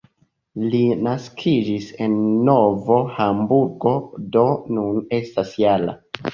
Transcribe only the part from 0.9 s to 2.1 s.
naskiĝis